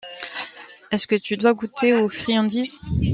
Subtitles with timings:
[0.89, 2.79] estce que tu dois goûter aux friandises.